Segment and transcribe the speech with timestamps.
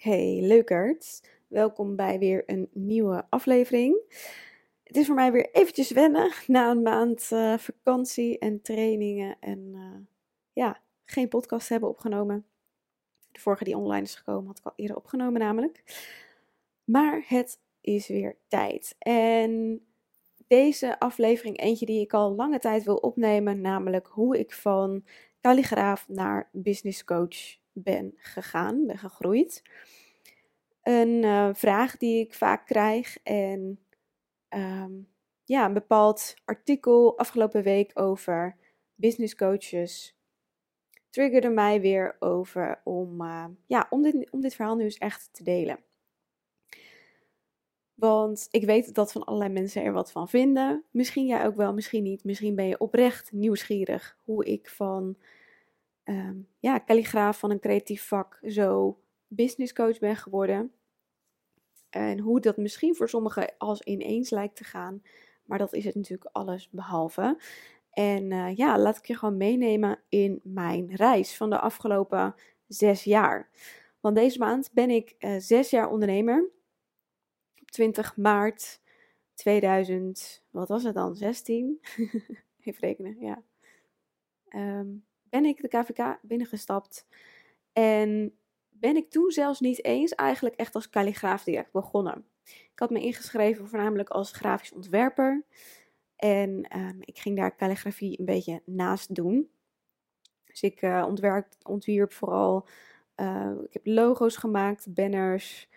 [0.00, 3.96] Hey leukert, welkom bij weer een nieuwe aflevering.
[4.84, 9.58] Het is voor mij weer eventjes wennen na een maand uh, vakantie en trainingen en
[9.74, 10.06] uh,
[10.52, 12.46] ja, geen podcast hebben opgenomen.
[13.32, 15.82] De vorige die online is gekomen had ik al eerder opgenomen namelijk.
[16.84, 18.94] Maar het is weer tijd.
[18.98, 19.80] En
[20.46, 25.04] deze aflevering eentje die ik al lange tijd wil opnemen, namelijk hoe ik van
[25.40, 29.62] kalligraaf naar business coach ben gegaan, ben gegroeid.
[30.82, 33.80] Een uh, vraag die ik vaak krijg en
[34.48, 35.08] um,
[35.44, 38.56] ja, een bepaald artikel afgelopen week over
[38.94, 40.18] business coaches
[41.10, 45.28] triggerde mij weer over om, uh, ja, om, dit, om dit verhaal nu eens echt
[45.32, 45.78] te delen.
[47.94, 50.84] Want ik weet dat van allerlei mensen er wat van vinden.
[50.90, 52.24] Misschien jij ook wel, misschien niet.
[52.24, 55.16] Misschien ben je oprecht nieuwsgierig hoe ik van
[56.10, 60.72] um, ja, kalligraaf van een creatief vak zo business coach ben geworden.
[61.90, 65.02] En hoe dat misschien voor sommigen als ineens lijkt te gaan.
[65.44, 67.40] Maar dat is het natuurlijk alles behalve.
[67.90, 72.34] En uh, ja, laat ik je gewoon meenemen in mijn reis van de afgelopen
[72.66, 73.50] zes jaar.
[74.00, 76.50] Want deze maand ben ik uh, zes jaar ondernemer.
[77.60, 78.80] Op 20 maart
[79.34, 81.14] 2000, wat was het dan?
[81.14, 81.80] 16?
[82.60, 83.42] Even rekenen, ja.
[84.54, 87.06] Um, ben ik de KVK binnengestapt.
[87.72, 88.34] En
[88.68, 92.24] ben ik toen zelfs niet eens eigenlijk echt als kalligraaf direct begonnen.
[92.44, 95.44] Ik had me ingeschreven voornamelijk als grafisch ontwerper.
[96.16, 99.50] En um, ik ging daar kalligrafie een beetje naast doen.
[100.44, 102.66] Dus ik uh, ontwerp, ontwierp vooral,
[103.16, 105.68] uh, ik heb logo's gemaakt, banners,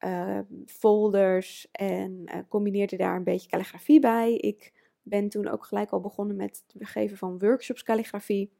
[0.00, 4.34] uh, folders en combineerde daar een beetje kalligrafie bij.
[4.34, 8.52] Ik ben toen ook gelijk al begonnen met het geven van workshops kalligrafie.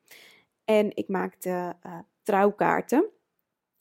[0.69, 3.09] En ik maakte uh, trouwkaarten.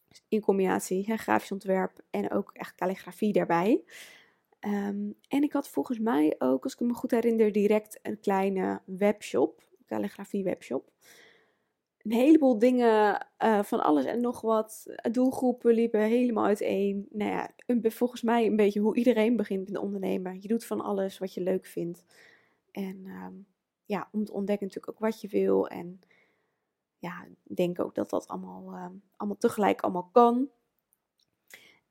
[0.07, 3.83] Dus in combinatie hè, grafisch ontwerp en ook echt calligrafie daarbij.
[4.59, 8.81] Um, en ik had volgens mij ook, als ik me goed herinner, direct een kleine
[8.85, 9.63] webshop.
[9.85, 10.91] Calligrafie webshop.
[11.97, 14.85] Een heleboel dingen, uh, van alles en nog wat.
[15.11, 17.07] Doelgroepen liepen helemaal uiteen.
[17.11, 20.41] Nou ja, een, volgens mij een beetje hoe iedereen begint met ondernemen.
[20.41, 22.03] Je doet van alles wat je leuk vindt.
[22.71, 23.45] En um,
[23.85, 25.67] ja, om te ontdekken natuurlijk ook wat je wil.
[25.67, 25.99] En
[26.97, 28.85] ja, denk ook dat dat allemaal, uh,
[29.15, 30.49] allemaal tegelijk allemaal kan.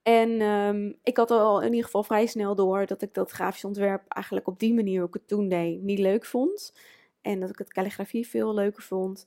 [0.02, 3.64] En um, ik had al in ieder geval vrij snel door dat ik dat grafisch
[3.64, 6.72] ontwerp eigenlijk op die manier, ik het toen deed, niet leuk vond.
[7.20, 9.26] En dat ik het calligrafie veel leuker vond.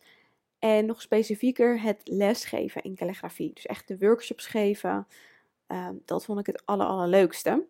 [0.60, 3.54] En nog specifieker het lesgeven in calligrafie.
[3.54, 5.08] Dus echt de workshops geven.
[5.68, 7.66] Um, dat vond ik het aller, allerleukste.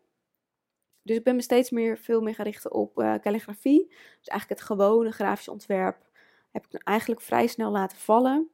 [1.01, 3.87] Dus ik ben me steeds meer, veel meer gaan richten op uh, calligrafie.
[3.87, 6.08] Dus eigenlijk het gewone grafisch ontwerp
[6.51, 8.49] heb ik eigenlijk vrij snel laten vallen.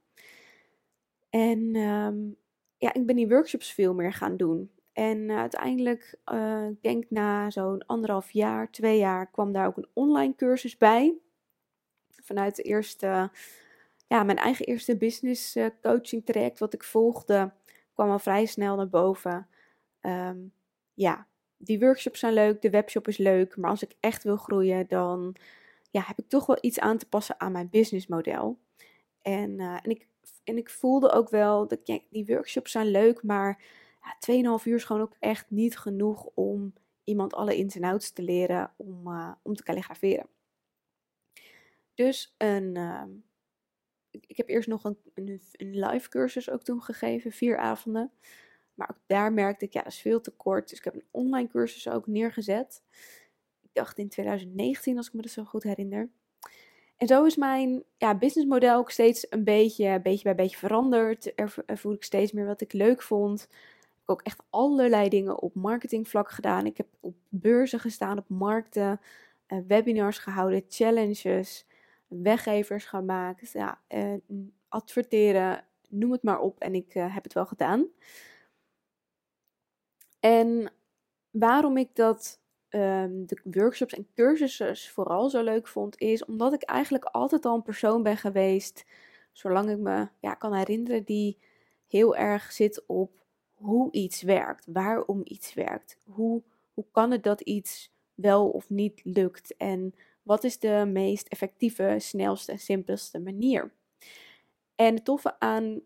[1.29, 2.35] En um,
[2.77, 4.71] ja, ik ben die workshops veel meer gaan doen.
[4.93, 9.77] En uh, uiteindelijk, uh, ik denk na zo'n anderhalf jaar, twee jaar, kwam daar ook
[9.77, 11.17] een online cursus bij.
[12.09, 13.31] Vanuit de eerste,
[14.07, 17.53] ja, mijn eigen eerste business uh, coaching traject wat ik volgde,
[17.93, 19.47] kwam al vrij snel naar boven.
[20.01, 20.53] Um,
[20.93, 21.27] ja,
[21.57, 25.35] die workshops zijn leuk, de webshop is leuk, maar als ik echt wil groeien, dan
[25.95, 28.59] ja, heb ik toch wel iets aan te passen aan mijn businessmodel.
[29.21, 30.07] En, uh, en, ik,
[30.43, 33.63] en ik voelde ook wel dat die workshops zijn leuk, maar
[34.01, 36.73] ja, 2,5 uur is gewoon ook echt niet genoeg om
[37.03, 40.27] iemand alle ins en outs te leren om, uh, om te kalligraferen.
[41.93, 43.03] Dus een, uh,
[44.11, 48.11] ik heb eerst nog een, een, een, live cursus ook toen gegeven, vier avonden.
[48.73, 50.69] Maar ook daar merkte ik, ja, dat is veel te kort.
[50.69, 52.83] Dus ik heb een online cursus ook neergezet
[53.75, 56.09] dacht in 2019, als ik me dat zo goed herinner.
[56.97, 61.39] En zo is mijn ja, businessmodel ook steeds een beetje, beetje bij beetje veranderd.
[61.39, 63.41] Er, voel ik steeds meer wat ik leuk vond.
[63.41, 63.49] Ik
[63.89, 66.65] heb ook echt allerlei dingen op marketingvlak gedaan.
[66.65, 69.01] Ik heb op beurzen gestaan, op markten,
[69.47, 71.65] uh, webinars gehouden, challenges,
[72.07, 74.13] weggevers gemaakt, ja, uh,
[74.69, 76.59] adverteren, noem het maar op.
[76.59, 77.87] En ik uh, heb het wel gedaan.
[80.19, 80.71] En
[81.31, 82.39] waarom ik dat
[82.75, 87.55] um, de workshops en cursussen vooral zo leuk vond, is omdat ik eigenlijk altijd al
[87.55, 88.85] een persoon ben geweest,
[89.31, 91.37] zolang ik me ja, kan herinneren, die
[91.87, 93.11] heel erg zit op
[93.53, 96.41] hoe iets werkt, waarom iets werkt, hoe,
[96.73, 101.95] hoe kan het dat iets wel of niet lukt en wat is de meest effectieve,
[101.99, 103.71] snelste en simpelste manier.
[104.75, 105.81] En het toffe aan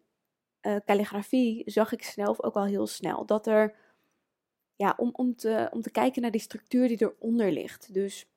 [0.61, 3.75] uh, calligrafie zag ik zelf ook al heel snel dat er
[4.79, 7.93] ja, om, om, te, om te kijken naar die structuur die eronder ligt.
[7.93, 8.27] Dus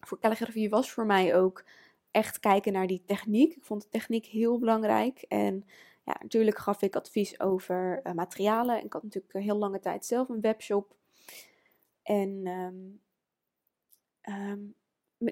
[0.00, 1.64] voor calligrafie was voor mij ook
[2.10, 3.56] echt kijken naar die techniek.
[3.56, 5.22] Ik vond de techniek heel belangrijk.
[5.28, 5.64] En
[6.04, 8.84] Ja, natuurlijk gaf ik advies over uh, materialen.
[8.84, 10.96] Ik had natuurlijk heel lange tijd zelf een webshop.
[12.02, 13.00] En um,
[14.34, 14.74] um,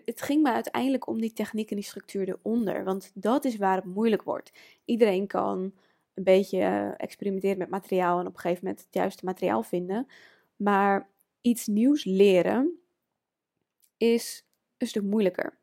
[0.04, 2.84] het ging me uiteindelijk om die techniek en die structuur eronder.
[2.84, 4.52] Want dat is waar het moeilijk wordt.
[4.84, 5.72] Iedereen kan
[6.16, 10.06] een beetje eh, experimenteren met materiaal en op een gegeven moment het juiste materiaal vinden.
[10.56, 11.10] Maar
[11.40, 12.80] iets nieuws leren
[13.96, 15.58] is een stuk moeilijker.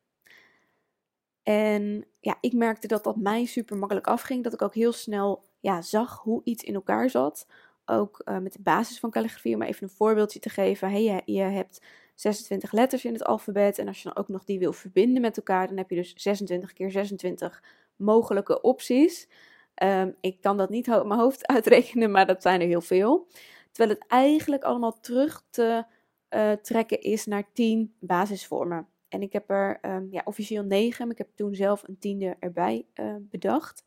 [1.43, 4.43] En ja, ik merkte dat dat mij super makkelijk afging.
[4.43, 7.47] Dat ik ook heel snel ja, zag hoe iets in elkaar zat.
[7.85, 10.89] Ook uh, met de basis van calligrafie, om even een voorbeeldje te geven.
[10.89, 11.81] Hey, je, je hebt
[12.15, 13.77] 26 letters in het alfabet.
[13.77, 16.13] En als je dan ook nog die wil verbinden met elkaar, dan heb je dus
[16.15, 17.63] 26 keer 26
[17.95, 19.29] mogelijke opties.
[19.73, 23.27] Ehm, ik kan dat niet uit mijn hoofd uitrekenen, maar dat zijn er heel veel.
[23.73, 25.85] Terwijl het eigenlijk allemaal terug te
[26.29, 28.87] uh, trekken is naar 10 basisvormen.
[29.07, 32.35] En ik heb er um, ja, officieel 9, maar ik heb toen zelf een tiende
[32.39, 33.85] erbij uh, bedacht.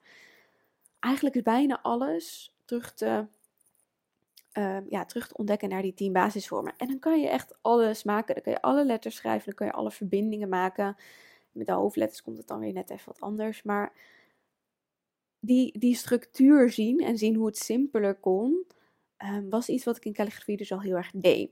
[1.00, 3.26] Eigenlijk is bijna alles terug te
[4.58, 6.74] uh, ja, terug te ontdekken naar die tien basisvormen.
[6.76, 8.34] En dan kan je echt alles maken.
[8.34, 10.96] Dan kan je alle letters schrijven, dan kan je alle verbindingen maken.
[11.52, 13.62] Met de hoofdletters komt het dan weer net even wat anders.
[13.62, 13.92] Maar
[15.40, 18.66] die, die structuur zien en zien hoe het simpeler kon,
[19.24, 21.50] um, was iets wat ik in calligrafie dus al heel erg deed.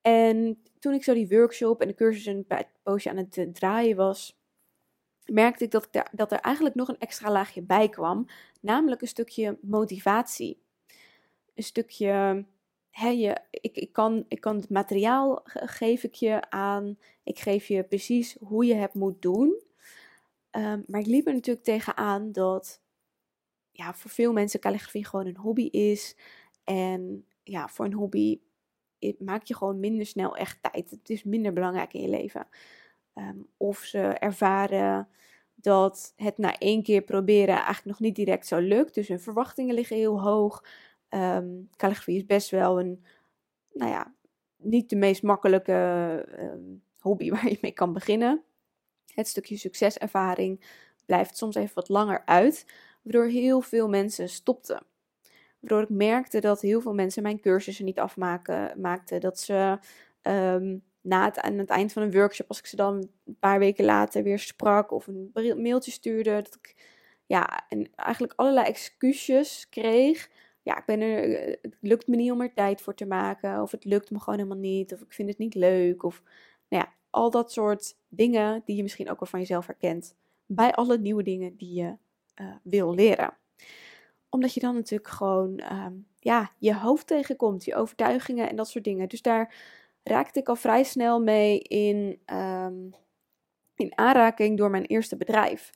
[0.00, 2.46] En toen ik zo die workshop en de cursus een
[2.82, 4.38] poosje aan het draaien was,
[5.24, 8.26] merkte ik dat, ik dat er eigenlijk nog een extra laagje bij kwam.
[8.60, 10.64] Namelijk een stukje motivatie
[11.56, 12.44] een stukje.
[12.90, 16.98] Hè, je, ik, ik, kan, ik kan het materiaal geef ik je aan.
[17.22, 19.62] Ik geef je precies hoe je het moet doen.
[20.50, 22.80] Um, maar ik liep er natuurlijk tegenaan dat
[23.76, 26.16] ja, voor veel mensen calligrafie gewoon een hobby is.
[26.64, 28.40] En ja, voor een hobby
[29.18, 30.90] maak je gewoon minder snel echt tijd.
[30.90, 32.48] Het is minder belangrijk in je leven.
[33.14, 35.08] Um, of ze ervaren
[35.54, 38.94] dat het na één keer proberen eigenlijk nog niet direct zo lukt.
[38.94, 40.64] Dus hun verwachtingen liggen heel hoog.
[41.10, 43.04] Um, calligrafie is best wel een,
[43.72, 44.14] nou ja,
[44.56, 45.72] niet de meest makkelijke
[46.38, 48.42] um, hobby waar je mee kan beginnen.
[49.14, 50.64] Het stukje succeservaring
[51.06, 52.66] blijft soms even wat langer uit,
[53.06, 54.82] waardoor heel veel mensen stopten.
[55.60, 59.20] Waardoor ik merkte dat heel veel mensen mijn cursussen niet afmaken, maakten.
[59.20, 59.78] Dat ze
[60.22, 63.58] um, na het, aan het eind van een workshop, als ik ze dan een paar
[63.58, 65.30] weken later weer sprak of een
[65.62, 66.74] mailtje stuurde, dat ik
[67.26, 70.28] ja, en eigenlijk allerlei excuses kreeg
[70.66, 73.62] ja, ik ben er, het lukt me niet om er tijd voor te maken.
[73.62, 74.92] Of het lukt me gewoon helemaal niet.
[74.92, 76.02] Of ik vind het niet leuk.
[76.02, 76.22] Of
[76.68, 80.14] nou ja, al dat soort dingen die je misschien ook wel van jezelf herkent.
[80.46, 81.96] Bij alle nieuwe dingen die je
[82.40, 83.36] uh, wil leren.
[84.28, 87.64] Omdat je dan natuurlijk gewoon um, ja, je hoofd tegenkomt.
[87.64, 89.08] Je overtuigingen en dat soort dingen.
[89.08, 89.54] Dus daar
[90.02, 92.94] raakte ik al vrij snel mee in, um,
[93.74, 95.70] in aanraking door mijn eerste bedrijf.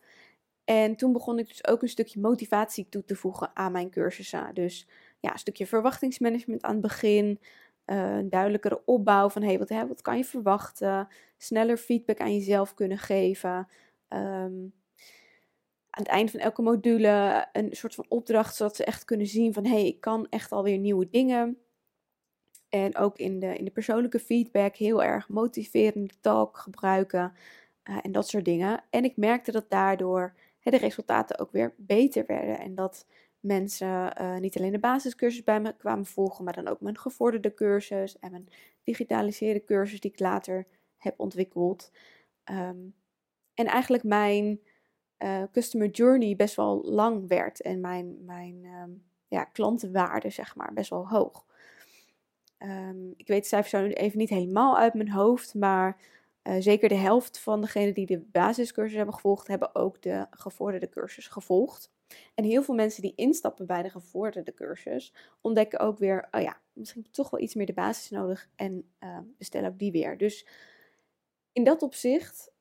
[0.65, 4.55] En toen begon ik dus ook een stukje motivatie toe te voegen aan mijn cursussen.
[4.55, 4.89] Dus
[5.21, 7.41] ja, een stukje verwachtingsmanagement aan het begin.
[7.87, 11.09] Uh, een duidelijkere opbouw van hey, wat, hè, wat kan je verwachten?
[11.37, 13.69] Sneller feedback aan jezelf kunnen geven.
[14.09, 14.73] Um,
[15.91, 19.53] aan het eind van elke module een soort van opdracht, zodat ze echt kunnen zien
[19.53, 21.59] van hé, hey, ik kan echt alweer nieuwe dingen.
[22.69, 27.33] En ook in de, in de persoonlijke feedback heel erg motiverende talk gebruiken
[27.85, 28.85] uh, en dat soort dingen.
[28.91, 30.35] En ik merkte dat daardoor
[30.71, 32.59] de resultaten ook weer beter werden.
[32.59, 33.07] En dat
[33.41, 37.55] mensen uh, niet alleen de basiscursus bij me kwamen volgen, maar dan ook mijn gevorderde
[37.55, 38.49] cursus en mijn
[38.83, 40.67] digitaliseerde cursus die ik later
[40.97, 41.91] heb ontwikkeld.
[42.51, 42.95] Um,
[43.55, 44.61] en eigenlijk mijn
[45.23, 50.73] uh, customer journey best wel lang werd en mijn, mijn um, ja, klantenwaarde zeg maar
[50.73, 51.47] best wel hoog.
[52.59, 55.97] Um, ik weet de cijfers zo even niet helemaal uit mijn hoofd, maar
[56.43, 60.89] uh, zeker de helft van degenen die de basiscursus hebben gevolgd, hebben ook de gevorderde
[60.89, 61.93] cursus gevolgd.
[62.35, 66.61] En heel veel mensen die instappen bij de gevorderde cursus, ontdekken ook weer, oh ja,
[66.73, 70.19] misschien toch wel iets meer de basis nodig en uh, bestellen ook die weer.
[70.19, 70.47] Dus
[71.53, 72.53] in dat opzicht,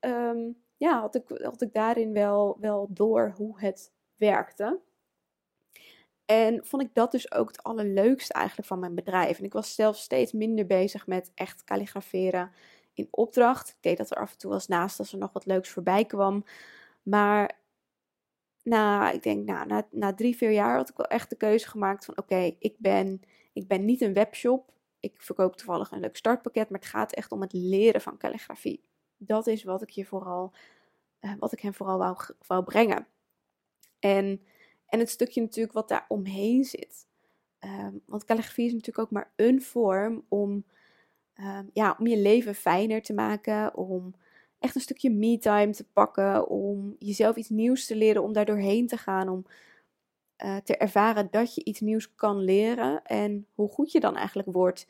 [0.80, 4.80] ja, had ik, had ik daarin wel, wel door hoe het werkte.
[6.26, 9.38] En vond ik dat dus ook het allerleukste eigenlijk van mijn bedrijf.
[9.40, 12.52] En ik was zelf steeds minder bezig met echt kalligraferen
[12.94, 13.70] in opdracht.
[13.70, 16.06] Ik deed dat er af en toe als naast als er nog wat leuks voorbij
[16.06, 16.46] kwam.
[17.04, 17.60] Maar
[18.64, 21.68] na, ik denk, nou, na, na drie, vier jaar had ik wel echt de keuze
[21.68, 23.22] gemaakt van oké, ik, ben,
[23.54, 24.72] ik ben niet een webshop.
[25.00, 28.89] Ik verkoop toevallig een leuk startpakket, maar het gaat echt om het leren van calligrafie.
[29.20, 30.54] Dat is wat ik je vooral,
[31.22, 32.16] uh, wat ik hem vooral
[32.48, 33.08] wou, brengen.
[34.00, 34.42] En,
[34.86, 37.08] en het stukje natuurlijk wat daar omheen zit.
[37.60, 40.66] Um, want calligrafie is natuurlijk ook maar een vorm om
[41.40, 44.16] Ehm, ja, om je leven fijner te maken, om
[44.60, 48.88] echt een stukje me-time te pakken, om jezelf iets nieuws te leren, om daar doorheen
[48.88, 49.46] te gaan, om
[50.44, 54.52] uh, te ervaren dat je iets nieuws kan leren en hoe goed je dan eigenlijk
[54.52, 54.88] wordt.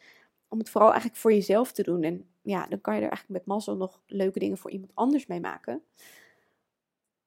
[0.48, 2.04] Om het vooral eigenlijk voor jezelf te doen.
[2.04, 5.28] En ja, dan kan je er eigenlijk met mazzel nog leuke dingen voor iemand anders
[5.28, 5.84] mee maken.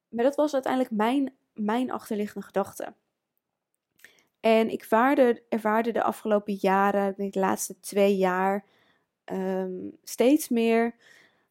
[0.08, 2.94] Maar dat was uiteindelijk mijn, mijn achterliggende gedachte.
[4.40, 8.64] En ik vaarde, ervaarde de afgelopen jaren, de laatste twee jaar,
[9.24, 10.94] ehm, steeds meer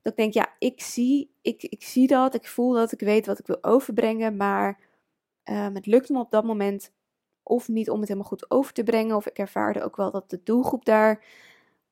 [0.02, 3.26] dat ik denk, ja, ik zie, ik, ik zie dat, ik voel dat, ik weet
[3.26, 4.80] wat ik wil overbrengen, maar
[5.44, 6.92] um, het lukt me op dat moment
[7.44, 10.30] of niet om het helemaal goed over te brengen, of ik ervaarde ook wel dat
[10.30, 11.24] de doelgroep daar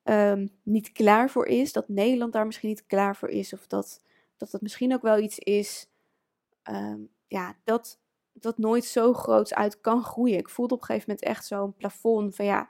[0.04, 4.02] um, niet klaar voor is, dat Nederland daar misschien niet klaar voor is, of dat
[4.40, 5.90] dat het misschien ook wel iets is,
[6.70, 8.00] um, ja, dat,
[8.34, 10.38] dat nooit zo groot uit kan groeien.
[10.38, 12.70] Ik voelde op een gegeven moment echt zo'n plafond van ja,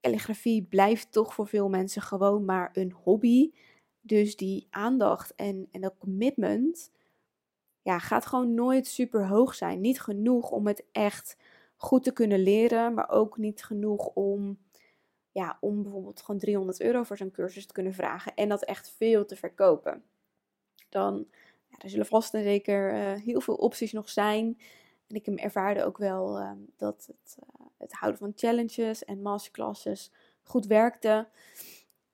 [0.00, 3.52] calligrafie blijft toch voor veel mensen gewoon maar een hobby.
[4.00, 6.90] Dus die aandacht en, en dat commitment
[7.82, 9.80] ja, gaat gewoon nooit super hoog zijn.
[9.80, 11.36] Niet genoeg om het echt
[11.76, 14.58] goed te kunnen leren, maar ook niet genoeg om,
[15.38, 18.90] ja, om bijvoorbeeld gewoon 300 euro voor zo'n cursus te kunnen vragen en dat echt
[18.96, 20.02] veel te verkopen.
[20.88, 21.26] Dan
[21.68, 24.58] ja, er zullen vast en zeker uh, heel veel opties nog zijn.
[25.06, 30.12] En ik ervaarde ook wel uh, dat het, uh, het houden van challenges en masterclasses
[30.42, 31.28] goed werkte.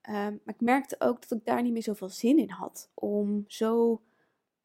[0.09, 3.43] Um, maar ik merkte ook dat ik daar niet meer zoveel zin in had om
[3.47, 4.01] zo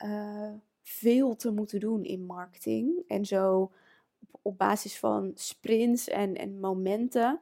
[0.05, 0.53] uh,
[0.83, 3.05] veel te moeten doen in marketing.
[3.07, 3.73] En zo
[4.21, 7.41] op, op basis van sprints en, en momenten.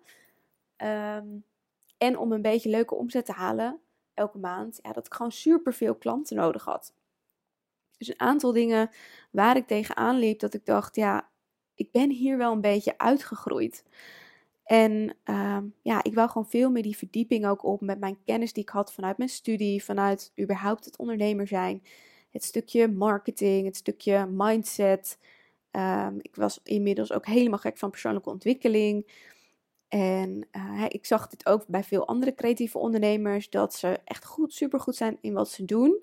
[0.83, 1.45] Um,
[1.99, 3.81] en om een beetje leuke omzet te halen
[4.15, 4.79] elke maand.
[4.83, 6.95] Ja, dat ik gewoon super veel klanten nodig had.
[7.97, 8.91] Dus een aantal dingen
[9.31, 11.29] waar ik tegenaan liep, dat ik dacht, ja,
[11.75, 13.85] ik ben hier wel een beetje uitgegroeid.
[14.65, 18.53] En uh, ja, ik wou gewoon veel meer die verdieping ook op met mijn kennis
[18.53, 21.83] die ik had vanuit mijn studie, vanuit überhaupt het ondernemer zijn.
[22.31, 25.19] Het stukje marketing, het stukje mindset.
[25.71, 29.27] Um, ik was inmiddels ook helemaal gek van persoonlijke ontwikkeling.
[29.89, 34.53] En uh, ik zag dit ook bij veel andere creatieve ondernemers, dat ze echt goed,
[34.53, 36.01] supergoed zijn in wat ze doen.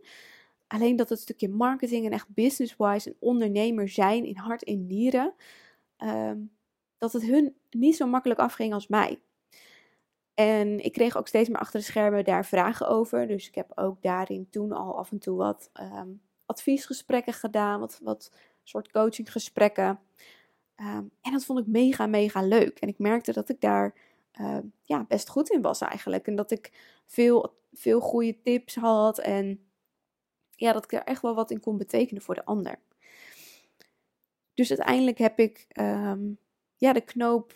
[0.67, 5.33] Alleen dat het stukje marketing en echt business-wise een ondernemer zijn in hart en nieren,
[5.97, 6.51] um,
[6.97, 9.19] dat het hun niet zo makkelijk afging als mij.
[10.33, 13.27] En ik kreeg ook steeds meer achter de schermen daar vragen over.
[13.27, 17.99] Dus ik heb ook daarin toen al af en toe wat um, adviesgesprekken gedaan, wat,
[18.03, 18.31] wat
[18.63, 19.99] soort coachinggesprekken.
[20.77, 22.79] Um, en dat vond ik mega, mega leuk.
[22.79, 23.95] En ik merkte dat ik daar
[24.41, 26.27] uh, ja, best goed in was eigenlijk.
[26.27, 26.71] En dat ik
[27.05, 29.19] veel, veel goede tips had.
[29.19, 29.59] En
[30.55, 32.79] ja, dat ik er echt wel wat in kon betekenen voor de ander.
[34.53, 36.37] Dus uiteindelijk heb ik um,
[36.77, 37.53] ja, de knoop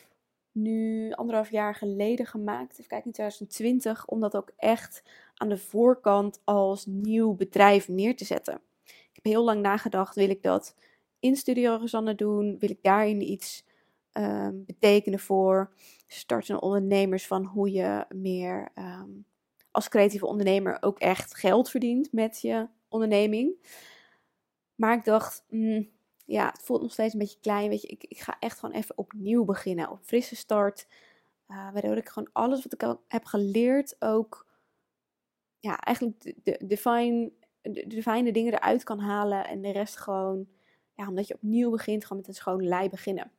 [0.51, 2.71] nu anderhalf jaar geleden gemaakt.
[2.71, 4.05] Even kijken, in 2020.
[4.05, 5.03] Om dat ook echt
[5.35, 8.61] aan de voorkant als nieuw bedrijf neer te zetten.
[8.83, 10.75] Ik heb heel lang nagedacht, wil ik dat
[11.19, 12.59] in Studio Rosanne doen?
[12.59, 13.65] Wil ik daarin iets
[14.13, 15.73] um, betekenen voor
[16.07, 17.27] startende ondernemers?
[17.27, 19.25] Van hoe je meer um,
[19.71, 23.51] als creatieve ondernemer ook echt geld verdient met je onderneming.
[24.75, 25.89] Maar ik dacht, mm,
[26.25, 27.69] ja, het voelt nog steeds een beetje klein.
[27.69, 29.89] Weet je, ik, ik ga echt gewoon even opnieuw beginnen.
[29.89, 30.87] Op frisse start.
[31.47, 34.47] Uh, waardoor ik gewoon alles wat ik heb geleerd ook,
[35.59, 36.57] ja, eigenlijk de, de,
[37.61, 39.47] de, de fijne dingen eruit kan halen.
[39.47, 40.47] En de rest gewoon,
[40.99, 43.31] ja, omdat je opnieuw begint, gewoon met een schone lei beginnen.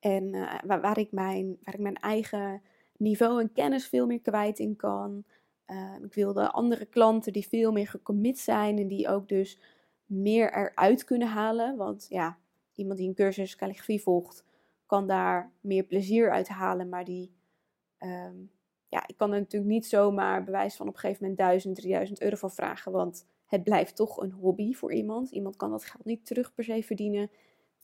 [0.00, 2.62] En uh, waar, ik mijn, waar ik mijn eigen
[2.96, 5.24] niveau en kennis veel meer kwijt in kan.
[5.66, 9.60] Uh, ik wilde andere klanten die veel meer gecommit zijn en die ook dus
[10.04, 11.76] meer eruit kunnen halen.
[11.76, 12.38] Want ja,
[12.74, 14.44] iemand die een cursus calligrafie volgt,
[14.86, 16.88] kan daar meer plezier uit halen.
[16.88, 17.32] Maar die,
[17.98, 18.50] um,
[18.88, 22.20] ja, ik kan er natuurlijk niet zomaar bewijs van op een gegeven moment 1000, 3000
[22.20, 22.92] euro van vragen.
[22.92, 25.30] Want het blijft toch een hobby voor iemand.
[25.30, 27.30] Iemand kan dat geld niet terug per se verdienen.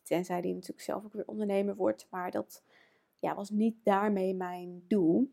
[0.02, 2.06] Tenzij die natuurlijk zelf ook weer ondernemer wordt.
[2.10, 2.62] Maar dat
[3.18, 5.32] ja, was niet daarmee mijn doel.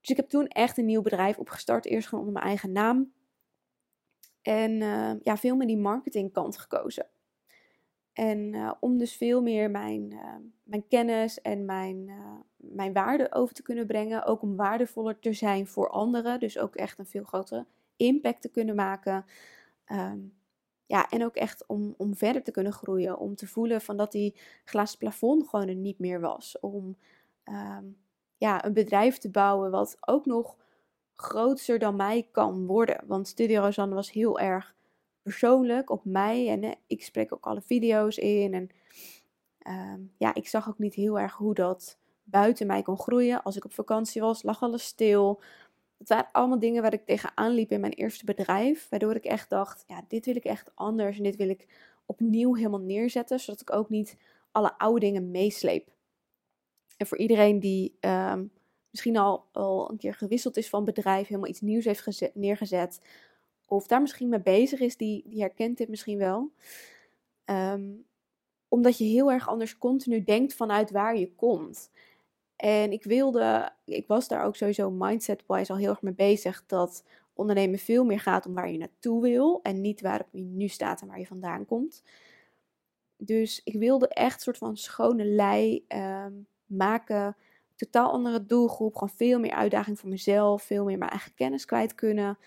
[0.00, 1.86] Dus ik heb toen echt een nieuw bedrijf opgestart.
[1.86, 3.12] Eerst gewoon onder mijn eigen naam.
[4.42, 7.06] En uh, ja, veel meer die marketingkant gekozen.
[8.12, 12.10] En uh, om dus veel meer mijn, uh, mijn kennis en mijn,
[12.56, 14.24] mijn waarde over te kunnen brengen.
[14.24, 16.40] Ook om waardevoller te zijn voor anderen.
[16.40, 19.24] Dus ook echt een veel grotere impact te kunnen maken.
[19.92, 20.34] Um,
[20.86, 23.18] ja, en ook echt om, om verder te kunnen groeien.
[23.18, 26.60] Om te voelen van dat die glazen plafond gewoon er niet meer was.
[26.60, 26.96] Om
[27.44, 27.96] um,
[28.36, 30.56] ja, een bedrijf te bouwen wat ook nog
[31.14, 33.00] groter dan mij kan worden.
[33.06, 34.74] Want Studio Rosanne was heel erg
[35.22, 36.48] persoonlijk op mij.
[36.48, 38.54] En ik spreek ook alle video's in.
[38.54, 38.68] En
[39.68, 43.42] uh, ja, ik zag ook niet heel erg hoe dat buiten mij kon groeien.
[43.42, 45.40] Als ik op vakantie was, lag alles stil.
[45.98, 48.88] Het waren allemaal dingen waar ik tegenaan liep in mijn eerste bedrijf.
[48.88, 51.16] Waardoor ik echt dacht, ja, dit wil ik echt anders.
[51.16, 51.66] En dit wil ik
[52.06, 54.16] opnieuw helemaal neerzetten, zodat ik ook niet
[54.52, 55.88] alle oude dingen meesleep.
[56.96, 58.44] En voor iedereen die ehm,
[58.90, 63.00] misschien al, al een keer gewisseld is van bedrijf, helemaal iets nieuws heeft neergezet,
[63.66, 66.50] of daar misschien mee bezig is, die, die herkent dit misschien wel.
[67.44, 67.90] Ehm,
[68.68, 71.90] omdat je heel erg anders continu denkt vanuit waar je komt.
[72.56, 77.04] En ik wilde, ik was daar ook sowieso mindset-wise al heel erg mee bezig, dat
[77.34, 81.00] ondernemen veel meer gaat om waar je naartoe wil en niet waar je nu staat
[81.00, 82.02] en waar je vandaan komt.
[83.16, 86.32] Dus ik wilde echt een soort van schone lei ehm,
[86.66, 87.36] maken,
[87.74, 91.94] totaal andere doelgroep, gewoon veel meer uitdaging voor mezelf, veel meer mijn eigen kennis kwijt
[91.94, 92.38] kunnen.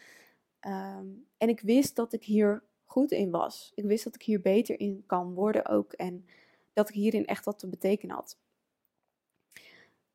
[0.60, 1.06] Ehm,
[1.38, 3.72] en ik wist dat ik hier goed in was.
[3.76, 6.26] Ik wist dat ik hier beter in kan worden ook en
[6.74, 8.38] dat ik hierin echt wat te betekenen had.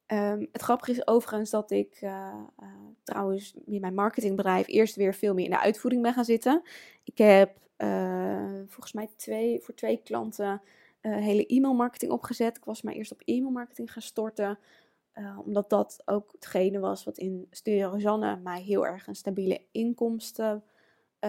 [0.07, 2.11] Um, het grappige is overigens dat ik uh,
[2.63, 2.69] uh,
[3.03, 6.63] trouwens in mijn marketingbedrijf eerst weer veel meer in de uitvoering ben gaan zitten.
[7.05, 10.63] Ik heb uh, volgens mij twee, voor twee klanten
[11.01, 12.57] hele e-mailmarketing opgezet.
[12.57, 14.59] Ik was maar eerst op e-mailmarketing gaan storten.
[15.45, 20.65] omdat dat ook hetgene was wat in Studio Rosanne mij heel erg een stabiele inkomsten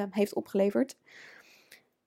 [0.10, 0.98] heeft opgeleverd.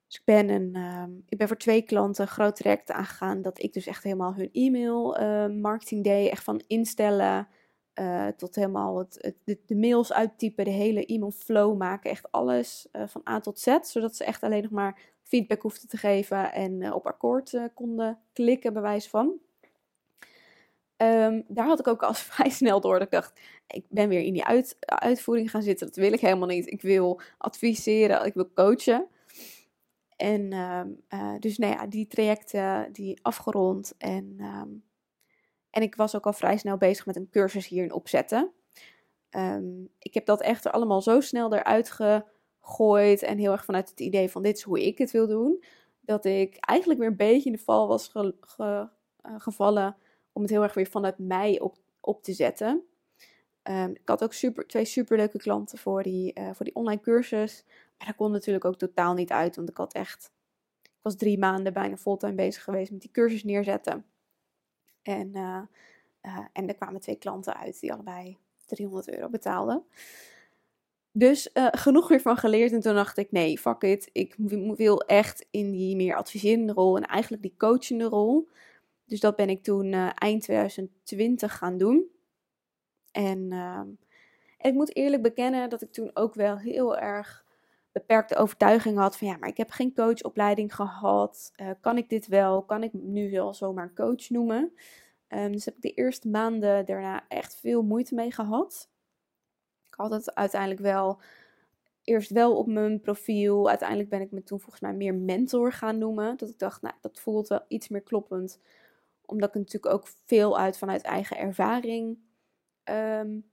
[0.08, 3.42] Dus ik ben, een, uh, ik ben voor twee klanten groot traject aangegaan.
[3.42, 6.30] Dat ik dus echt helemaal hun e-mail uh, marketing deed.
[6.30, 7.48] Echt van instellen
[7.94, 10.64] uh, tot helemaal het, het, de, mails uittypen.
[10.64, 12.10] De hele e-mail flow maken.
[12.10, 13.76] Echt alles eh, van A tot Z.
[13.82, 16.52] Zodat ze echt alleen nog maar feedback hoefden te geven.
[16.52, 19.32] En op akkoord konden klikken bij wijze van.
[20.96, 22.92] Um, daar had ik ook al vrij snel door.
[22.92, 25.86] Dat ik dacht, ik ben weer in die uit, uitvoering gaan zitten.
[25.86, 26.66] Dat wil ik helemaal niet.
[26.66, 28.24] Ik wil adviseren.
[28.24, 29.06] Ik wil coachen.
[30.18, 33.94] En ehm, eh, dus nou ja, die trajecten die afgerond.
[33.98, 34.68] En, ehm,
[35.70, 38.52] en ik was ook al vrij snel bezig met een cursus hierin opzetten.
[39.30, 43.22] Um, ik heb dat echter allemaal zo snel eruit gegooid.
[43.22, 45.64] En heel erg vanuit het idee van dit is hoe ik het wil doen.
[46.00, 48.12] Dat ik eigenlijk weer een beetje in de val was
[48.56, 48.84] eh,
[49.22, 49.96] gevallen.
[50.32, 52.82] Om het heel erg weer vanuit mij op, op te zetten.
[53.92, 57.64] ik had ook super, twee superleuke klanten voor die, uh, voor die online cursus.
[57.98, 60.32] Maar dat kon natuurlijk ook totaal niet uit, want ik had echt,
[60.82, 64.04] ik was drie maanden bijna fulltime bezig geweest met die cursus neerzetten.
[65.02, 65.62] En, uh,
[66.52, 69.84] en er kwamen twee klanten uit die allebei 300 euro betaalden.
[71.12, 72.72] Dus uh, genoeg weer van geleerd.
[72.72, 74.08] En toen dacht ik: nee, fuck it.
[74.12, 74.34] Ik
[74.76, 78.48] wil echt in die meer adviserende rol en eigenlijk die coachende rol.
[79.04, 82.10] Dus dat ben ik toen eind 2020 gaan doen.
[83.10, 83.88] En, ehm,
[84.58, 87.44] en ik moet eerlijk bekennen dat ik toen ook wel heel erg
[87.98, 91.52] beperkte overtuiging had van ja, maar ik heb geen coachopleiding gehad.
[91.56, 92.62] Uh, kan ik dit wel?
[92.62, 94.72] Kan ik nu wel zomaar coach noemen?
[95.28, 98.90] Um, dus heb ik de eerste maanden daarna echt veel moeite mee gehad.
[99.88, 101.20] Ik had het uiteindelijk wel
[102.02, 103.68] eerst wel op mijn profiel.
[103.68, 106.36] Uiteindelijk ben ik me toen volgens mij meer mentor gaan noemen.
[106.36, 108.60] Dat ik dacht, nou, dat voelt wel iets meer kloppend.
[109.24, 112.18] Omdat ik natuurlijk ook veel uit vanuit eigen ervaring
[112.84, 113.50] um,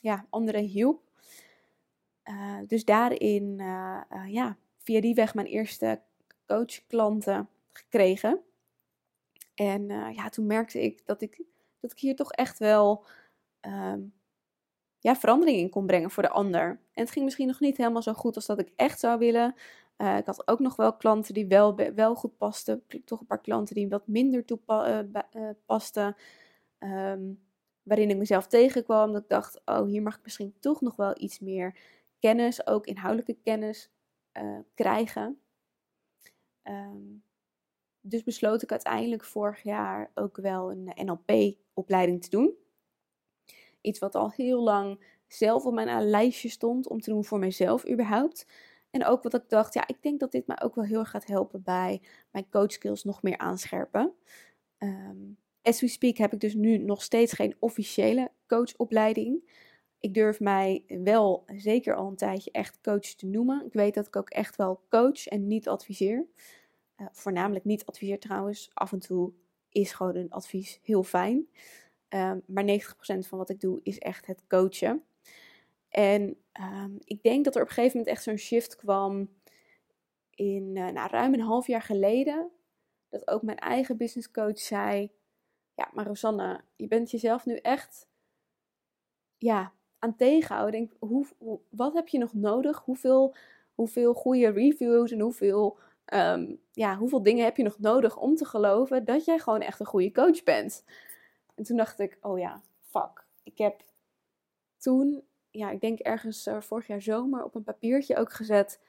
[0.00, 1.03] ja, anderen hielp.
[2.30, 6.00] Uh, dus daarin, uh, uh, ja, via die weg mijn eerste
[6.46, 8.40] coachklanten gekregen.
[9.54, 11.42] En ja, toen merkte ik dat, ik
[11.80, 13.04] dat ik hier toch echt wel
[13.60, 14.12] um,
[14.98, 16.68] ja, verandering in kon brengen voor de ander.
[16.68, 19.54] En het ging misschien nog niet helemaal zo goed als dat ik echt zou willen.
[19.96, 22.82] ik had ook nog wel klanten die wel, wel goed pasten.
[23.04, 26.16] Toch een paar klanten die wat minder toepasten.
[26.78, 27.42] Um,
[27.82, 29.12] waarin ik mezelf tegenkwam.
[29.12, 31.78] Dat ik dacht, oh, hier mag ik misschien toch nog wel iets meer
[32.24, 33.90] kennis, ook inhoudelijke kennis,
[34.32, 35.40] uh, krijgen.
[36.62, 37.22] Um,
[38.00, 42.54] dus besloot ik uiteindelijk vorig jaar ook wel een NLP-opleiding te doen.
[43.80, 47.88] Iets wat al heel lang zelf op mijn lijstje stond om te doen voor mezelf
[47.88, 48.46] überhaupt.
[48.90, 51.10] En ook wat ik dacht, ja, ik denk dat dit mij ook wel heel erg
[51.10, 54.14] gaat helpen bij mijn coachskills nog meer aanscherpen.
[54.78, 59.42] Um, as we speak heb ik dus nu nog steeds geen officiële coachopleiding
[60.04, 63.66] ik durf mij wel zeker al een tijdje echt coach te noemen.
[63.66, 66.26] Ik weet dat ik ook echt wel coach en niet adviseer.
[66.96, 68.70] Uh, voornamelijk niet adviseer trouwens.
[68.74, 69.32] Af en toe
[69.68, 71.48] is gewoon een advies heel fijn.
[72.08, 72.76] Um, maar 90%
[73.18, 75.04] van wat ik doe is echt het coachen.
[75.88, 79.30] En um, ik denk dat er op een gegeven moment echt zo'n shift kwam
[80.30, 82.50] in uh, nou, ruim een half jaar geleden.
[83.08, 85.10] Dat ook mijn eigen business coach zei:
[85.74, 88.08] Ja, maar Rosanne, je bent jezelf nu echt
[89.38, 89.72] ja,
[90.12, 90.90] tegenhouden.
[90.98, 91.26] Hoe,
[91.68, 92.78] wat heb je nog nodig?
[92.84, 93.34] Hoeveel,
[93.74, 95.78] hoeveel goede reviews en hoeveel,
[96.14, 99.80] um, ja, hoeveel dingen heb je nog nodig om te geloven dat jij gewoon echt
[99.80, 100.84] een goede coach bent?
[101.54, 103.24] En toen dacht ik, oh ja, fuck.
[103.42, 103.82] Ik heb
[104.78, 108.80] toen, ja, ik denk ergens uh, vorig jaar zomer op een papiertje ook gezet.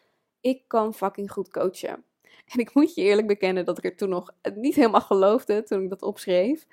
[0.42, 2.04] Ik kan fucking goed coachen.
[2.54, 5.84] En ik moet je eerlijk bekennen dat ik er toen nog niet helemaal geloofde toen
[5.84, 6.68] ik dat opschreef.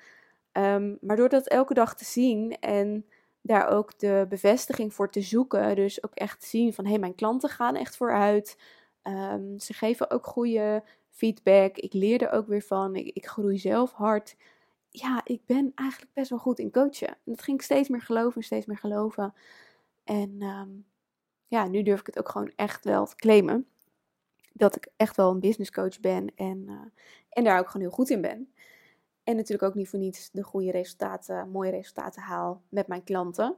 [0.51, 3.05] Um, maar door dat elke dag te zien en
[3.45, 7.15] daar ook de bevestiging voor te zoeken, dus ook echt zien van hé, hey, mijn
[7.15, 8.57] klanten gaan echt vooruit.
[9.03, 11.77] Um, ze geven ook goede feedback.
[11.77, 12.95] Ik leer er ook weer van.
[12.95, 14.35] Ik, groei zelf hard.
[14.89, 17.07] Ja, ik ben eigenlijk best wel goed in coachen.
[17.07, 19.33] En dat ging ik steeds meer geloven en steeds meer geloven.
[20.03, 20.85] En um,
[21.47, 23.67] ja, nu durf ik het ook gewoon echt wel te claimen.
[24.53, 26.81] Dat ik echt wel een business coach ben en, uh,
[27.29, 28.53] en daar ook gewoon heel goed in ben.
[29.23, 33.57] En natuurlijk ook niet voor niets de goede resultaten, mooie resultaten haal met mijn klanten.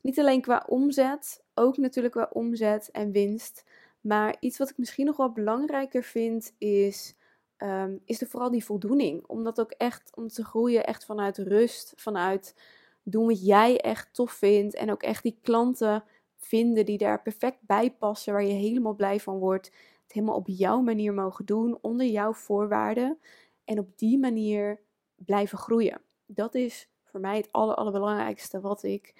[0.00, 3.64] Niet alleen qua omzet, ook natuurlijk qua omzet en winst.
[4.00, 7.14] Maar iets wat ik misschien nog wel belangrijker vind is,
[7.58, 9.26] um, is er vooral die voldoening.
[9.26, 12.54] Omdat ook echt, om te groeien echt vanuit rust, vanuit
[13.02, 14.74] doen wat jij echt tof vindt.
[14.74, 16.04] En ook echt die klanten
[16.36, 19.66] vinden die daar perfect bij passen, waar je helemaal blij van wordt.
[20.02, 23.18] Het helemaal op jouw manier mogen doen, onder jouw voorwaarden.
[23.64, 24.80] En op die manier
[25.24, 26.00] blijven groeien.
[26.26, 29.14] Dat is voor mij het aller, allerbelangrijkste wat ik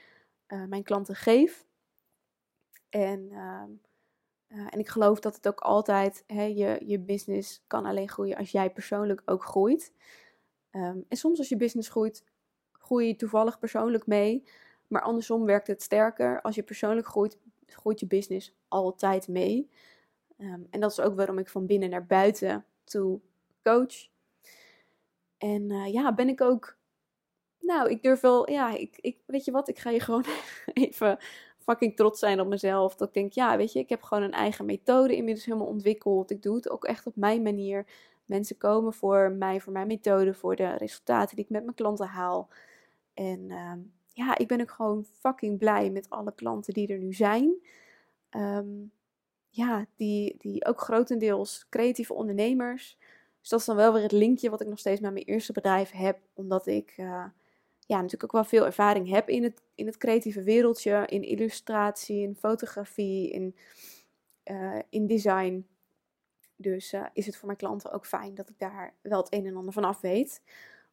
[0.49, 1.67] uh, mijn klanten geef.
[2.89, 3.63] En, uh,
[4.49, 8.37] uh, en ik geloof dat het ook altijd, hè, je, je business kan alleen groeien
[8.37, 9.93] als jij persoonlijk ook groeit.
[10.71, 12.25] Um, en soms als je business groeit,
[12.73, 14.45] groei je toevallig persoonlijk mee.
[14.87, 16.43] Maar andersom werkt het sterker.
[16.43, 19.71] Als je persoonlijk groeit, groeit je business altijd mee.
[20.39, 23.21] Um, en dat is ook waarom ik van binnen naar buiten toe
[23.63, 24.11] coach.
[25.43, 26.77] En uh, ja, ben ik ook.
[27.61, 28.51] Nou, ik durf wel.
[28.51, 29.69] Ja, ik, ik, weet je wat?
[29.69, 30.25] Ik ga je gewoon
[30.75, 31.19] even
[31.59, 32.95] fucking trots zijn op mezelf.
[32.95, 36.31] Dat ik denk, ja, weet je, ik heb gewoon een eigen methode inmiddels helemaal ontwikkeld.
[36.31, 37.87] Ik doe het ook echt op mijn manier.
[38.25, 42.07] Mensen komen voor mij, voor mijn methode, voor de resultaten die ik met mijn klanten
[42.07, 42.49] haal.
[43.15, 43.73] En uh,
[44.07, 47.55] ja, ik ben ook gewoon fucking blij met alle klanten die er nu zijn.
[48.31, 48.93] Um,
[49.49, 52.99] ja, die, die ook grotendeels creatieve ondernemers.
[53.43, 55.53] Dus dat is dan wel weer het linkje wat ik nog steeds met mijn eerste
[55.53, 56.19] bedrijf heb.
[56.35, 57.25] Omdat ik uh,
[57.87, 61.07] ja, natuurlijk ook wel veel ervaring heb in het, in het creatieve wereldje.
[61.07, 63.57] In illustratie, in fotografie, in,
[64.45, 65.67] uh, in design.
[66.57, 69.47] Dus uh, is het voor mijn klanten ook fijn dat ik daar wel het een
[69.47, 70.43] en ander van af weet.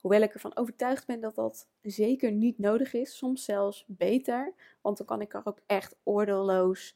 [0.02, 3.18] Hoewel ik ervan overtuigd ben dat dat zeker niet nodig is.
[3.18, 4.54] Soms zelfs beter.
[4.82, 6.96] Want dan kan ik er ook echt oordeelloos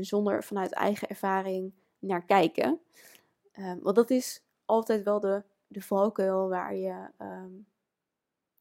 [0.00, 2.80] zonder vanuit eigen ervaring naar kijken.
[3.58, 7.66] Um, want dat is altijd wel de, de valkuil waar je, um,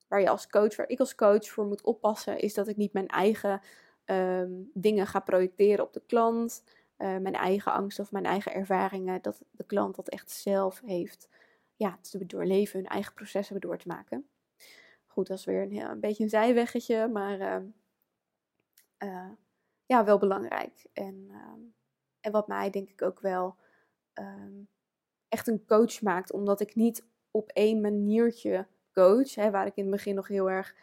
[0.08, 2.94] waar je als coach, waar ik als coach voor moet oppassen, is dat ik niet
[2.94, 3.62] mijn eigen
[4.06, 6.64] um, dingen ga projecteren op de klant.
[6.98, 11.30] Uh, mijn eigen angst of mijn eigen ervaringen, dat de klant dat echt zelf heeft
[11.76, 14.30] ja, te doorleven, hun eigen proces hebben door te maken.
[15.08, 17.68] Goed, dat is weer een, een beetje een zijweggetje, maar uh,
[19.04, 19.30] uh,
[19.86, 20.86] ja, wel belangrijk.
[20.94, 21.32] En,
[22.20, 23.56] en wat mij denk ik ook wel
[25.30, 29.84] echt een coach maakt, omdat ik niet op één maniertje coach, hè, waar ik in
[29.84, 30.76] het begin nog heel erg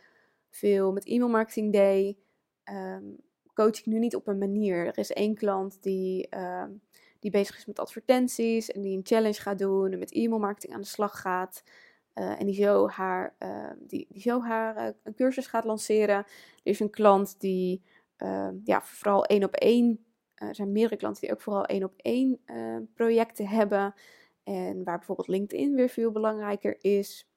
[0.50, 2.16] veel met e-mailmarketing deed,
[2.64, 3.16] um,
[3.54, 4.86] coach ik nu niet op een manier.
[4.86, 6.80] Er is één klant die um,
[7.26, 10.80] die bezig is met advertenties en die een challenge gaat doen en met e-mailmarketing aan
[10.80, 11.62] de slag gaat.
[12.14, 16.16] Uh, en die zo haar, uh, die, die zo haar uh, een cursus gaat lanceren.
[16.16, 16.26] Er
[16.62, 17.82] is een klant die
[18.64, 20.04] ja, vooral één op één.
[20.34, 22.40] er zijn meerdere klanten die ook vooral één op één
[22.94, 23.94] projecten hebben.
[24.46, 27.28] En waar bijvoorbeeld LinkedIn weer veel belangrijker is.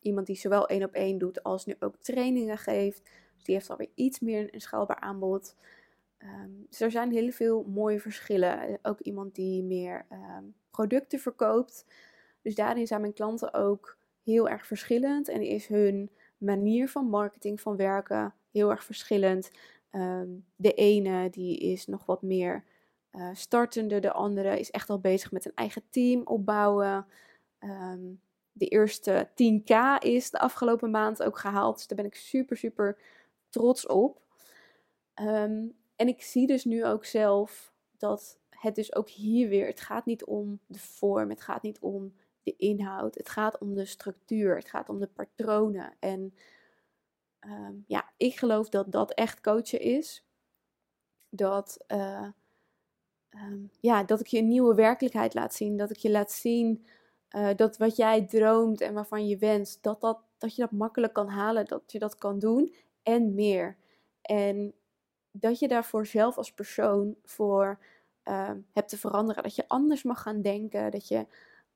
[0.00, 3.02] Iemand die zowel één op één doet als nu ook trainingen geeft.
[3.34, 5.56] Dus die heeft alweer iets meer een schaalbaar aanbod.
[6.18, 8.78] Um, dus er zijn heel veel mooie verschillen.
[8.82, 11.86] Ook iemand die meer um, producten verkoopt.
[12.42, 15.28] Dus daarin zijn mijn klanten ook heel erg verschillend.
[15.28, 19.50] En is hun manier van marketing, van werken heel erg verschillend.
[19.90, 22.64] Um, de ene die is nog wat meer
[23.16, 24.00] uh, startende.
[24.00, 27.06] De andere is echt al bezig met een eigen team opbouwen.
[28.52, 31.76] de eerste 10k is de afgelopen maand ook gehaald.
[31.76, 32.98] Dus daar ben ik super, super
[33.48, 34.20] trots op.
[35.20, 39.80] Um, en ik zie dus nu ook zelf dat het dus ook hier weer, het
[39.80, 43.84] gaat niet om de vorm, het gaat niet om de inhoud, het gaat om de
[43.84, 45.96] structuur, het gaat om de patronen.
[45.98, 46.34] En
[47.40, 50.24] um, ja, ik geloof dat dat echt coachen is.
[51.28, 52.28] Dat, uh,
[53.34, 56.84] um, ja, dat ik je een nieuwe werkelijkheid laat zien, dat ik je laat zien
[57.30, 61.12] uh, dat wat jij droomt en waarvan je wenst, dat, dat, dat je dat makkelijk
[61.12, 63.76] kan halen, dat je dat kan doen en meer.
[64.22, 64.74] En
[65.30, 67.78] dat je daarvoor zelf als persoon voor
[68.24, 69.42] uh, hebt te veranderen.
[69.42, 70.90] Dat je anders mag gaan denken.
[70.90, 71.26] Dat je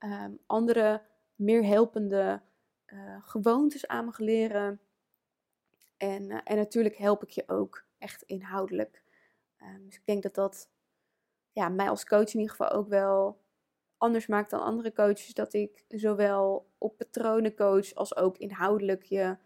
[0.01, 1.03] uh, andere,
[1.35, 2.41] meer helpende
[2.87, 4.81] uh, gewoontes aan mag leren.
[5.97, 9.03] En, eh, en natuurlijk help ik je ook echt inhoudelijk.
[9.63, 10.69] Um, dus ik denk dat dat
[11.59, 13.41] ja, mij als coach in ieder geval ook wel
[13.97, 15.35] anders maak dan andere coaches.
[15.35, 19.37] Dat ik zowel op patronen coach als ook inhoudelijk je,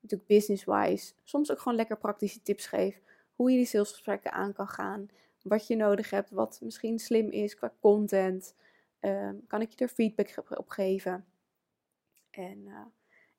[0.00, 3.00] natuurlijk business-wise, soms ook gewoon lekker praktische tips geef.
[3.34, 5.08] Hoe je die salesgesprekken aan kan gaan.
[5.42, 8.54] Wat je nodig hebt, wat misschien slim is qua content.
[9.00, 11.26] Ehm, kan ik je er feedback op geven?
[12.30, 12.78] En, uh,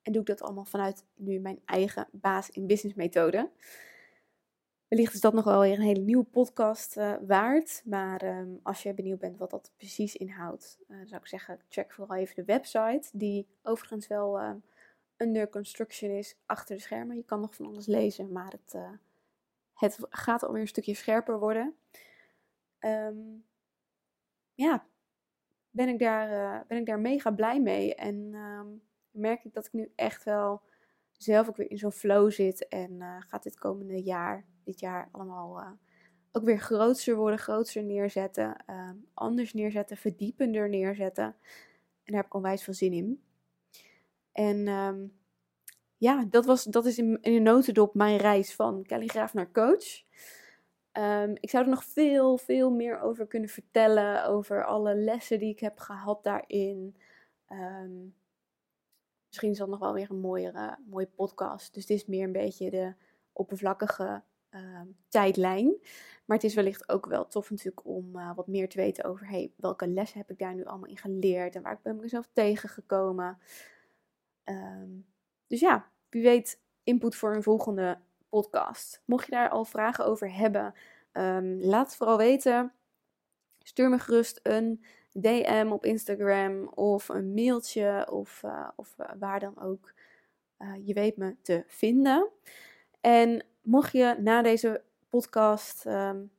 [0.02, 3.50] en doe ik dat allemaal vanuit nu mijn eigen baas in business methode.
[4.94, 7.82] Wellicht is dat nog wel weer een hele nieuwe podcast uh, waard.
[7.84, 11.92] Maar um, als je benieuwd bent wat dat precies inhoudt, uh, zou ik zeggen, check
[11.92, 13.08] vooral even de website.
[13.12, 14.50] Die overigens wel uh,
[15.16, 17.16] under construction is achter de schermen.
[17.16, 18.76] Je kan nog van alles lezen, maar het,
[19.74, 21.74] het gaat alweer een stukje scherper worden.
[22.80, 23.44] Um,
[24.54, 24.86] ja,
[25.70, 27.94] ben ik, daar, ben ik daar mega blij mee.
[27.94, 28.30] En
[29.10, 30.62] merk ik dat ik nu echt wel
[31.18, 32.68] zelf ook weer in zo'n flow zit.
[32.68, 35.70] En gaat dit komende jaar dit jaar allemaal uh,
[36.32, 41.24] ook weer grootser worden, grootser neerzetten, uh, anders neerzetten, verdiepender neerzetten.
[41.24, 43.22] En daar heb ik onwijs veel zin in.
[44.32, 45.12] En um,
[45.96, 50.02] ja, dat, was, dat is in, in een notendop mijn reis van kalligraaf naar coach.
[50.92, 54.26] Um, ik zou er nog veel, veel meer over kunnen vertellen.
[54.26, 56.96] Over alle lessen die ik heb gehad daarin.
[59.34, 61.74] Misschien is dat nog wel weer een mooiere, mooie podcast.
[61.74, 62.94] Dus dit is meer een beetje de
[63.32, 64.22] oppervlakkige
[64.54, 65.76] Ehm, tijdlijn.
[66.24, 69.28] Maar het is wellicht ook wel tof natuurlijk om uh, wat meer te weten over
[69.28, 72.28] hey, welke lessen heb ik daar nu allemaal in geleerd en waar ik ben mezelf
[72.32, 73.38] tegengekomen.
[74.44, 75.06] Um,
[75.46, 79.02] dus ja, wie weet input voor een volgende podcast.
[79.04, 80.74] Mocht je daar al vragen over hebben,
[81.12, 82.72] um, laat het vooral weten.
[83.62, 84.84] Stuur me gerust een
[85.14, 89.92] DM op Instagram of een mailtje of, uh, of uh, waar dan ook.
[90.84, 92.28] je weet me te vinden.
[93.00, 96.30] En mocht je na deze podcast um,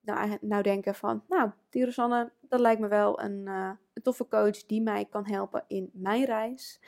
[0.00, 1.94] nou, nou, denken van, nou, die
[2.40, 3.48] dat lijkt me wel een,
[4.02, 6.80] toffe coach die mij kan helpen in mijn reis.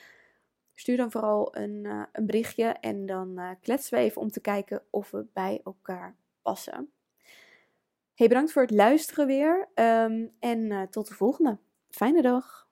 [0.75, 5.11] Stuur dan vooral een, een berichtje en dan kletsen we even om te kijken of
[5.11, 6.91] we bij elkaar passen.
[8.21, 11.59] Hey, bedankt voor het luisteren weer um, en tot de volgende.
[11.91, 12.70] Fijne dag!